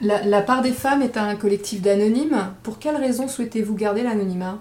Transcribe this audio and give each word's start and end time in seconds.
La, 0.00 0.42
part 0.42 0.62
des 0.62 0.72
femmes 0.72 1.02
est 1.02 1.16
un 1.16 1.34
collectif 1.34 1.82
d'anonymes. 1.82 2.54
Pour 2.62 2.78
quelles 2.78 2.96
raisons 2.96 3.26
souhaitez-vous 3.26 3.74
garder 3.74 4.02
l'anonymat? 4.02 4.58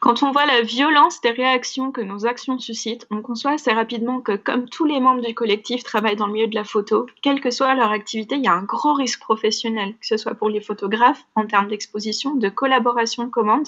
Quand 0.00 0.22
on 0.22 0.30
voit 0.30 0.46
la 0.46 0.62
violence 0.62 1.20
des 1.22 1.30
réactions 1.30 1.90
que 1.90 2.00
nos 2.00 2.26
actions 2.26 2.58
suscitent, 2.58 3.06
on 3.10 3.22
conçoit 3.22 3.52
assez 3.52 3.72
rapidement 3.72 4.20
que 4.20 4.36
comme 4.36 4.68
tous 4.68 4.84
les 4.84 5.00
membres 5.00 5.24
du 5.24 5.34
collectif 5.34 5.82
travaillent 5.82 6.16
dans 6.16 6.26
le 6.26 6.34
milieu 6.34 6.46
de 6.46 6.54
la 6.54 6.64
photo, 6.64 7.06
quelle 7.22 7.40
que 7.40 7.50
soit 7.50 7.74
leur 7.74 7.90
activité, 7.90 8.36
il 8.36 8.44
y 8.44 8.48
a 8.48 8.52
un 8.52 8.62
gros 8.62 8.92
risque 8.92 9.20
professionnel, 9.20 9.94
que 10.00 10.06
ce 10.06 10.16
soit 10.16 10.34
pour 10.34 10.50
les 10.50 10.60
photographes 10.60 11.24
en 11.34 11.46
termes 11.46 11.68
d'exposition, 11.68 12.34
de 12.34 12.48
collaboration 12.48 13.24
de 13.24 13.30
commande, 13.30 13.66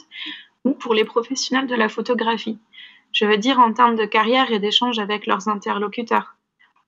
ou 0.64 0.72
pour 0.72 0.94
les 0.94 1.04
professionnels 1.04 1.66
de 1.66 1.74
la 1.74 1.88
photographie. 1.88 2.58
Je 3.12 3.24
veux 3.24 3.38
dire 3.38 3.58
en 3.58 3.72
termes 3.72 3.96
de 3.96 4.04
carrière 4.04 4.52
et 4.52 4.60
d'échange 4.60 4.98
avec 4.98 5.26
leurs 5.26 5.48
interlocuteurs. 5.48 6.36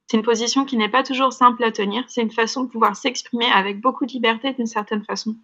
C'est 0.06 0.16
une 0.16 0.22
position 0.22 0.64
qui 0.64 0.76
n'est 0.76 0.88
pas 0.88 1.02
toujours 1.02 1.32
simple 1.32 1.64
à 1.64 1.72
tenir, 1.72 2.04
c'est 2.08 2.22
une 2.22 2.30
façon 2.30 2.64
de 2.64 2.68
pouvoir 2.68 2.96
s'exprimer 2.96 3.46
avec 3.46 3.80
beaucoup 3.80 4.04
de 4.04 4.12
liberté 4.12 4.52
d'une 4.52 4.66
certaine 4.66 5.04
façon. 5.04 5.36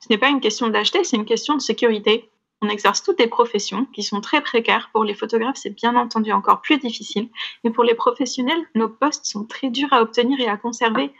Ce 0.00 0.08
n'est 0.10 0.18
pas 0.18 0.28
une 0.28 0.40
question 0.40 0.68
d'acheter, 0.68 1.04
c'est 1.04 1.16
une 1.16 1.24
question 1.24 1.54
de 1.54 1.60
sécurité. 1.60 2.28
On 2.62 2.68
exerce 2.68 3.02
toutes 3.02 3.18
des 3.18 3.26
professions 3.26 3.86
qui 3.86 4.02
sont 4.02 4.20
très 4.20 4.42
précaires. 4.42 4.90
Pour 4.92 5.04
les 5.04 5.14
photographes, 5.14 5.56
c'est 5.56 5.74
bien 5.74 5.96
entendu 5.96 6.32
encore 6.32 6.60
plus 6.60 6.78
difficile. 6.78 7.30
Et 7.64 7.70
pour 7.70 7.84
les 7.84 7.94
professionnels, 7.94 8.62
nos 8.74 8.88
postes 8.88 9.24
sont 9.24 9.44
très 9.44 9.70
durs 9.70 9.92
à 9.92 10.02
obtenir 10.02 10.38
et 10.40 10.48
à 10.48 10.58
conserver. 10.58 11.12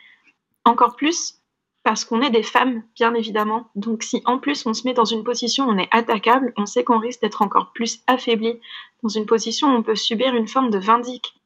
Encore 0.64 0.96
plus 0.96 1.40
parce 1.82 2.04
qu'on 2.04 2.20
est 2.20 2.30
des 2.30 2.42
femmes, 2.42 2.82
bien 2.94 3.14
évidemment. 3.14 3.70
Donc 3.74 4.02
si 4.02 4.20
en 4.26 4.38
plus 4.38 4.66
on 4.66 4.74
se 4.74 4.86
met 4.86 4.92
dans 4.92 5.06
une 5.06 5.24
position 5.24 5.66
où 5.66 5.70
on 5.70 5.78
est 5.78 5.88
attaquable, 5.92 6.52
on 6.58 6.66
sait 6.66 6.84
qu'on 6.84 6.98
risque 6.98 7.22
d'être 7.22 7.40
encore 7.40 7.72
plus 7.72 8.00
affaibli. 8.06 8.60
Dans 9.02 9.08
une 9.08 9.24
position 9.24 9.68
où 9.68 9.78
on 9.78 9.82
peut 9.82 9.96
subir 9.96 10.34
une 10.34 10.48
forme 10.48 10.68
de 10.68 10.78
vindique. 10.78 11.39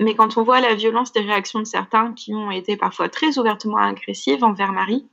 Mais 0.00 0.14
quand 0.14 0.38
on 0.38 0.42
voit 0.42 0.60
la 0.60 0.74
violence 0.74 1.12
des 1.12 1.20
réactions 1.20 1.58
de 1.58 1.64
certains 1.64 2.14
qui 2.14 2.34
ont 2.34 2.50
été 2.50 2.78
parfois 2.78 3.10
très 3.10 3.38
ouvertement 3.38 3.76
agressives 3.76 4.42
envers 4.42 4.72
Marie, 4.72 5.06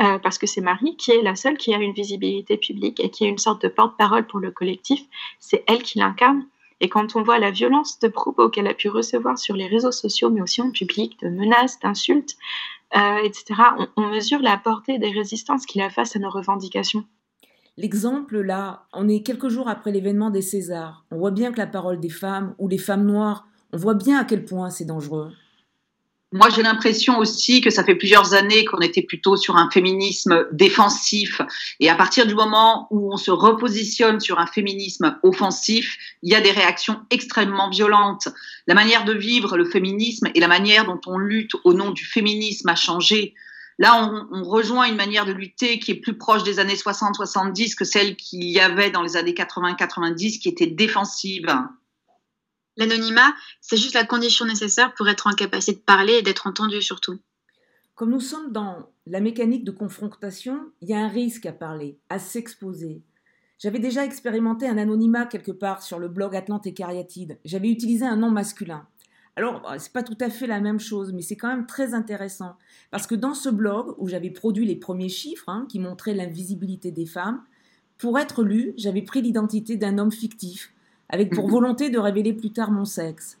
euh, 0.00 0.18
parce 0.20 0.38
que 0.38 0.46
c'est 0.46 0.60
Marie 0.60 0.96
qui 0.96 1.10
est 1.10 1.22
la 1.22 1.34
seule 1.34 1.58
qui 1.58 1.74
a 1.74 1.78
une 1.78 1.92
visibilité 1.92 2.56
publique 2.56 3.00
et 3.00 3.10
qui 3.10 3.24
est 3.24 3.28
une 3.28 3.38
sorte 3.38 3.62
de 3.62 3.68
porte-parole 3.68 4.26
pour 4.26 4.38
le 4.38 4.52
collectif, 4.52 5.02
c'est 5.40 5.64
elle 5.66 5.82
qui 5.82 5.98
l'incarne. 5.98 6.46
Et 6.80 6.88
quand 6.88 7.16
on 7.16 7.22
voit 7.22 7.40
la 7.40 7.50
violence 7.50 7.98
de 7.98 8.06
propos 8.06 8.48
qu'elle 8.48 8.68
a 8.68 8.74
pu 8.74 8.88
recevoir 8.88 9.38
sur 9.38 9.56
les 9.56 9.66
réseaux 9.66 9.92
sociaux, 9.92 10.30
mais 10.30 10.40
aussi 10.40 10.62
en 10.62 10.70
public, 10.70 11.18
de 11.20 11.28
menaces, 11.28 11.80
d'insultes, 11.80 12.36
euh, 12.96 13.18
etc., 13.24 13.60
on, 13.78 13.88
on 13.96 14.08
mesure 14.08 14.40
la 14.40 14.56
portée 14.56 14.98
des 14.98 15.10
résistances 15.10 15.66
qu'il 15.66 15.82
a 15.82 15.90
face 15.90 16.14
à 16.14 16.20
nos 16.20 16.30
revendications. 16.30 17.04
L'exemple, 17.76 18.40
là, 18.40 18.86
on 18.92 19.08
est 19.08 19.22
quelques 19.22 19.48
jours 19.48 19.68
après 19.68 19.90
l'événement 19.90 20.30
des 20.30 20.42
Césars. 20.42 21.04
On 21.10 21.18
voit 21.18 21.30
bien 21.32 21.52
que 21.52 21.58
la 21.58 21.66
parole 21.66 21.98
des 21.98 22.10
femmes 22.10 22.54
ou 22.58 22.68
les 22.68 22.78
femmes 22.78 23.06
noires 23.06 23.46
on 23.72 23.76
voit 23.76 23.94
bien 23.94 24.18
à 24.18 24.24
quel 24.24 24.44
point 24.44 24.70
c'est 24.70 24.84
dangereux. 24.84 25.32
Moi, 26.34 26.48
j'ai 26.48 26.62
l'impression 26.62 27.18
aussi 27.18 27.60
que 27.60 27.68
ça 27.68 27.84
fait 27.84 27.94
plusieurs 27.94 28.32
années 28.32 28.64
qu'on 28.64 28.78
était 28.78 29.02
plutôt 29.02 29.36
sur 29.36 29.56
un 29.56 29.70
féminisme 29.70 30.46
défensif. 30.50 31.42
Et 31.78 31.90
à 31.90 31.94
partir 31.94 32.26
du 32.26 32.34
moment 32.34 32.86
où 32.90 33.12
on 33.12 33.18
se 33.18 33.30
repositionne 33.30 34.18
sur 34.18 34.38
un 34.38 34.46
féminisme 34.46 35.18
offensif, 35.22 35.98
il 36.22 36.32
y 36.32 36.34
a 36.34 36.40
des 36.40 36.50
réactions 36.50 37.00
extrêmement 37.10 37.68
violentes. 37.68 38.28
La 38.66 38.74
manière 38.74 39.04
de 39.04 39.12
vivre 39.12 39.58
le 39.58 39.66
féminisme 39.66 40.28
et 40.34 40.40
la 40.40 40.48
manière 40.48 40.86
dont 40.86 41.00
on 41.06 41.18
lutte 41.18 41.52
au 41.64 41.74
nom 41.74 41.90
du 41.90 42.04
féminisme 42.04 42.70
a 42.70 42.76
changé. 42.76 43.34
Là, 43.78 44.10
on, 44.32 44.42
rejoint 44.42 44.86
une 44.86 44.96
manière 44.96 45.26
de 45.26 45.32
lutter 45.32 45.78
qui 45.78 45.90
est 45.90 45.96
plus 45.96 46.16
proche 46.16 46.44
des 46.44 46.58
années 46.60 46.76
60-70 46.76 47.74
que 47.74 47.84
celle 47.84 48.16
qu'il 48.16 48.44
y 48.44 48.60
avait 48.60 48.90
dans 48.90 49.02
les 49.02 49.18
années 49.18 49.32
80-90, 49.32 50.38
qui 50.38 50.48
était 50.48 50.66
défensive. 50.66 51.46
L'anonymat, 52.76 53.34
c'est 53.60 53.76
juste 53.76 53.94
la 53.94 54.04
condition 54.04 54.44
nécessaire 54.46 54.94
pour 54.94 55.08
être 55.08 55.26
en 55.26 55.32
capacité 55.32 55.78
de 55.78 55.84
parler 55.84 56.14
et 56.14 56.22
d'être 56.22 56.46
entendu 56.46 56.80
surtout. 56.80 57.18
Comme 57.94 58.10
nous 58.10 58.20
sommes 58.20 58.52
dans 58.52 58.90
la 59.06 59.20
mécanique 59.20 59.64
de 59.64 59.70
confrontation, 59.70 60.72
il 60.80 60.88
y 60.88 60.94
a 60.94 61.00
un 61.00 61.08
risque 61.08 61.46
à 61.46 61.52
parler, 61.52 61.98
à 62.08 62.18
s'exposer. 62.18 63.02
J'avais 63.58 63.78
déjà 63.78 64.04
expérimenté 64.04 64.66
un 64.66 64.78
anonymat 64.78 65.26
quelque 65.26 65.52
part 65.52 65.82
sur 65.82 65.98
le 65.98 66.08
blog 66.08 66.34
Atlante 66.34 66.66
et 66.66 66.74
Cariatide. 66.74 67.38
J'avais 67.44 67.70
utilisé 67.70 68.06
un 68.06 68.16
nom 68.16 68.30
masculin. 68.30 68.88
Alors, 69.36 69.62
c'est 69.78 69.92
pas 69.92 70.02
tout 70.02 70.16
à 70.20 70.30
fait 70.30 70.46
la 70.46 70.60
même 70.60 70.80
chose, 70.80 71.12
mais 71.12 71.22
c'est 71.22 71.36
quand 71.36 71.48
même 71.48 71.66
très 71.66 71.94
intéressant. 71.94 72.56
Parce 72.90 73.06
que 73.06 73.14
dans 73.14 73.34
ce 73.34 73.48
blog, 73.48 73.94
où 73.98 74.08
j'avais 74.08 74.30
produit 74.30 74.66
les 74.66 74.76
premiers 74.76 75.08
chiffres 75.08 75.48
hein, 75.48 75.66
qui 75.68 75.78
montraient 75.78 76.14
l'invisibilité 76.14 76.90
des 76.90 77.06
femmes, 77.06 77.42
pour 77.98 78.18
être 78.18 78.42
lu, 78.42 78.74
j'avais 78.76 79.02
pris 79.02 79.22
l'identité 79.22 79.76
d'un 79.76 79.96
homme 79.98 80.12
fictif, 80.12 80.72
avec 81.12 81.32
pour 81.32 81.44
mhm. 81.44 81.52
volonté 81.52 81.90
de 81.90 81.98
révéler 81.98 82.32
plus 82.32 82.50
tard 82.50 82.72
mon 82.72 82.84
sexe. 82.84 83.38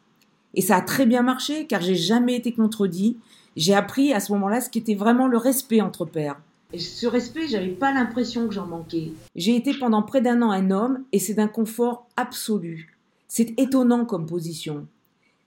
Et 0.54 0.60
ça 0.60 0.76
a 0.76 0.82
très 0.82 1.06
bien 1.06 1.22
marché, 1.22 1.66
car 1.66 1.80
j'ai 1.80 1.96
jamais 1.96 2.36
été 2.36 2.52
contredit. 2.52 3.16
J'ai 3.56 3.74
appris 3.74 4.12
à 4.12 4.20
ce 4.20 4.32
moment-là 4.32 4.60
ce 4.60 4.70
qu'était 4.70 4.94
vraiment 4.94 5.26
le 5.26 5.38
respect 5.38 5.80
entre 5.80 6.04
pairs. 6.04 6.40
Et 6.74 6.78
ce 6.78 7.06
respect, 7.06 7.48
j'avais 7.48 7.68
pas 7.68 7.92
l'impression 7.92 8.46
que 8.46 8.54
j'en 8.54 8.66
manquais. 8.66 9.12
J'ai 9.34 9.56
été 9.56 9.74
pendant 9.74 10.02
près 10.02 10.20
d'un 10.20 10.40
an 10.42 10.50
un 10.50 10.70
homme, 10.70 11.02
et 11.12 11.18
c'est 11.18 11.34
d'un 11.34 11.48
confort 11.48 12.06
absolu. 12.16 12.96
C'est 13.28 13.58
étonnant 13.58 14.04
comme 14.04 14.26
position. 14.26 14.86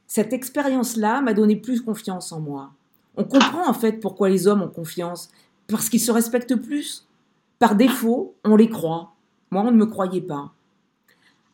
Cette 0.08 0.34
expérience-là 0.34 1.22
m'a 1.22 1.34
donné 1.34 1.56
plus 1.56 1.82
confiance 1.82 2.32
en 2.32 2.40
moi. 2.40 2.72
On 3.18 3.24
comprend 3.24 3.68
en 3.68 3.74
fait 3.74 3.94
pourquoi 3.94 4.30
les 4.30 4.48
hommes 4.48 4.62
ont 4.62 4.68
confiance, 4.68 5.30
parce 5.68 5.90
qu'ils 5.90 6.02
se 6.02 6.12
respectent 6.12 6.56
plus. 6.56 7.08
Par 7.60 7.76
défaut, 7.76 8.36
on 8.44 8.56
les 8.56 8.70
croit. 8.70 9.14
Moi, 9.52 9.64
on 9.66 9.72
ne 9.72 9.78
me 9.78 9.86
croyait 9.86 10.22
pas. 10.22 10.52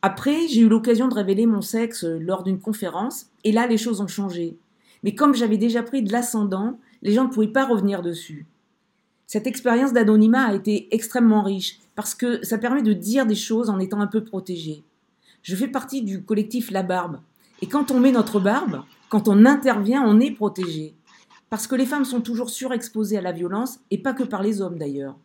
Après, 0.04 0.48
j'ai 0.48 0.62
eu 0.62 0.68
l'occasion 0.68 1.06
de 1.06 1.14
révéler 1.14 1.46
mon 1.46 1.60
sexe 1.60 2.02
lors 2.02 2.42
d'une 2.42 2.58
conférence, 2.58 3.26
et 3.44 3.52
là, 3.52 3.68
les 3.68 3.78
choses 3.78 4.00
ont 4.00 4.08
changé. 4.08 4.58
Mais 5.04 5.14
comme 5.14 5.34
j'avais 5.34 5.58
déjà 5.58 5.84
pris 5.84 6.02
de 6.02 6.10
l'ascendant, 6.10 6.78
les 7.02 7.12
gens 7.12 7.24
ne 7.24 7.30
pouvaient 7.30 7.46
pas 7.46 7.66
revenir 7.66 8.02
dessus. 8.02 8.46
Cette 9.28 9.46
expérience 9.46 9.92
d'anonymat 9.92 10.46
a 10.46 10.54
été 10.54 10.88
extrêmement 10.90 11.42
riche, 11.42 11.78
parce 11.94 12.16
que 12.16 12.44
ça 12.44 12.58
permet 12.58 12.82
de 12.82 12.92
dire 12.92 13.26
des 13.26 13.36
choses 13.36 13.70
en 13.70 13.78
étant 13.78 14.00
un 14.00 14.08
peu 14.08 14.24
protégé. 14.24 14.82
Je 15.42 15.54
fais 15.54 15.68
partie 15.68 16.02
du 16.02 16.24
collectif 16.24 16.72
La 16.72 16.82
Barbe, 16.82 17.20
et 17.60 17.66
quand 17.66 17.92
on 17.92 18.00
met 18.00 18.10
notre 18.10 18.40
barbe, 18.40 18.82
quand 19.08 19.28
on 19.28 19.46
intervient, 19.46 20.02
on 20.04 20.18
est 20.18 20.32
protégé. 20.32 20.96
Parce 21.48 21.68
que 21.68 21.76
les 21.76 21.86
femmes 21.86 22.04
sont 22.04 22.20
toujours 22.20 22.50
surexposées 22.50 23.18
à 23.18 23.22
la 23.22 23.30
violence, 23.30 23.78
et 23.92 23.98
pas 23.98 24.14
que 24.14 24.24
par 24.24 24.42
les 24.42 24.60
hommes 24.60 24.78
d'ailleurs. 24.78 25.16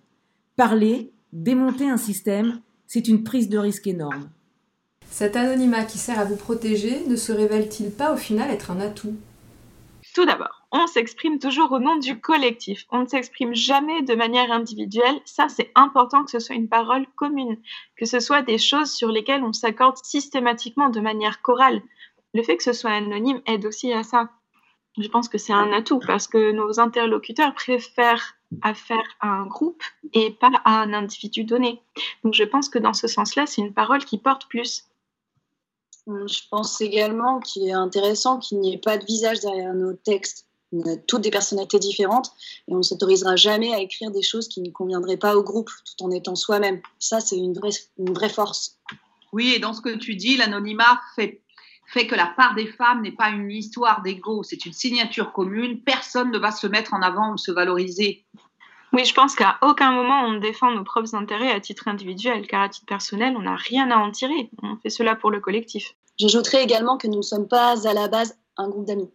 Parler, 0.56 1.12
démonter 1.34 1.90
un 1.90 1.98
système, 1.98 2.60
c'est 2.86 3.08
une 3.08 3.24
prise 3.24 3.50
de 3.50 3.58
risque 3.58 3.88
énorme. 3.88 4.30
Cet 5.12 5.36
anonymat 5.36 5.86
qui 5.86 5.98
sert 5.98 6.20
à 6.20 6.26
vous 6.26 6.36
protéger 6.36 7.04
ne 7.08 7.16
se 7.16 7.32
révèle-t-il 7.32 7.92
pas 7.92 8.14
au 8.14 8.18
final 8.18 8.52
être 8.52 8.72
un 8.72 8.80
atout? 8.80 9.16
Tout 10.14 10.26
d'abord, 10.26 10.66
on 10.72 10.88
s'exprime 10.88 11.38
toujours 11.38 11.72
au 11.72 11.80
nom 11.80 11.98
du 11.98 12.20
collectif. 12.20 12.86
On 12.92 13.02
ne 13.02 13.08
s'exprime 13.08 13.54
jamais 13.54 14.02
de 14.02 14.16
manière 14.16 14.52
individuelle. 14.52 15.20
Ça, 15.26 15.48
c'est 15.48 15.72
important 15.76 16.24
que 16.24 16.32
ce 16.32 16.40
soit 16.40 16.56
une 16.56 16.70
parole 16.70 17.06
commune, 17.16 17.58
que 17.96 18.06
ce 18.06 18.20
soit 18.20 18.42
des 18.42 18.58
choses 18.58 18.92
sur 18.92 19.10
lesquelles 19.10 19.44
on 19.44 19.54
s'accorde 19.54 19.98
systématiquement 20.04 20.90
de 20.90 21.00
manière 21.00 21.42
chorale. 21.42 21.82
Le 22.34 22.44
fait 22.44 22.58
que 22.58 22.64
ce 22.64 22.74
soit 22.74 22.92
anonyme 22.92 23.42
aide 23.46 23.66
aussi 23.66 23.94
à 23.94 24.04
ça. 24.04 24.30
Je 24.98 25.08
pense 25.08 25.30
que 25.30 25.38
c'est 25.38 25.54
un 25.54 25.72
atout 25.72 26.00
parce 26.00 26.28
que 26.28 26.52
nos 26.52 26.80
interlocuteurs 26.80 27.54
préfèrent 27.54 28.36
affaire 28.64 29.04
à 29.20 29.28
un 29.28 29.46
groupe 29.46 29.84
et 30.14 30.32
pas 30.32 30.50
à 30.66 30.82
un 30.82 30.94
individu 30.94 31.44
donné. 31.44 31.80
Donc 32.24 32.34
je 32.34 32.44
pense 32.44 32.70
que 32.70 32.80
dans 32.80 32.94
ce 32.94 33.08
sens-là, 33.08 33.46
c'est 33.46 33.62
une 33.62 33.74
parole 33.74 34.04
qui 34.04 34.18
porte 34.18 34.48
plus. 34.48 34.87
Je 36.08 36.40
pense 36.50 36.80
également 36.80 37.40
qu'il 37.40 37.68
est 37.68 37.74
intéressant 37.74 38.40
qu'il 38.40 38.60
n'y 38.60 38.74
ait 38.74 38.80
pas 38.80 38.98
de 38.98 39.06
visage 39.06 39.42
derrière 39.42 39.74
nos 39.74 39.94
textes. 39.94 40.48
On 40.72 40.82
a 40.82 40.96
toutes 40.98 41.22
des 41.22 41.32
personnalités 41.32 41.80
différentes 41.80 42.32
et 42.68 42.74
on 42.74 42.78
ne 42.78 42.82
s'autorisera 42.82 43.36
jamais 43.36 43.74
à 43.74 43.80
écrire 43.80 44.12
des 44.12 44.22
choses 44.22 44.48
qui 44.48 44.62
ne 44.62 44.70
conviendraient 44.70 45.18
pas 45.18 45.36
au 45.36 45.44
groupe 45.44 45.70
tout 45.86 46.04
en 46.04 46.12
étant 46.12 46.36
soi-même. 46.36 46.82
Ça, 47.00 47.20
c'est 47.20 47.38
une 47.38 47.54
vraie, 47.54 47.72
une 47.98 48.14
vraie 48.14 48.30
force. 48.30 48.78
Oui, 49.34 49.54
et 49.56 49.60
dans 49.60 49.74
ce 49.74 49.82
que 49.82 49.96
tu 49.96 50.16
dis, 50.16 50.38
l'anonymat 50.38 51.00
fait, 51.16 51.42
fait 51.88 52.08
que 52.08 52.16
la 52.16 52.28
part 52.28 52.56
des 52.56 52.68
femmes 52.68 53.02
n'est 53.02 53.14
pas 53.14 53.30
une 53.30 53.52
histoire 53.52 54.02
d'ego, 54.02 54.44
c'est 54.44 54.66
une 54.66 54.74
signature 54.74 55.32
commune. 55.32 55.82
Personne 55.84 56.32
ne 56.32 56.38
va 56.38 56.52
se 56.52 56.68
mettre 56.68 56.94
en 56.94 57.02
avant 57.02 57.34
ou 57.34 57.38
se 57.38 57.52
valoriser. 57.52 58.26
Oui, 58.94 59.06
je 59.06 59.14
pense 59.14 59.36
qu'à 59.36 59.58
aucun 59.62 59.92
moment 59.92 60.24
on 60.24 60.40
défend 60.40 60.72
nos 60.72 60.84
propres 60.84 61.16
intérêts 61.16 61.52
à 61.52 61.60
titre 61.60 61.88
individuel, 61.88 62.48
car 62.48 62.62
à 62.62 62.70
titre 62.70 62.86
personnel, 62.86 63.36
on 63.38 63.42
n'a 63.42 63.56
rien 63.56 63.92
à 63.92 63.98
en 63.98 64.12
tirer. 64.12 64.50
On 64.64 64.78
fait 64.78 64.90
cela 64.90 65.16
pour 65.16 65.32
le 65.32 65.40
collectif. 65.40 65.96
J'ajouterais 66.18 66.64
également 66.64 66.98
que 66.98 67.08
nous 67.08 67.18
ne 67.18 67.22
sommes 67.22 67.48
pas 67.48 67.88
à 67.88 67.94
la 67.94 68.08
base 68.08 68.38
un 68.58 68.70
groupe 68.70 68.86
d'amis. 68.86 69.12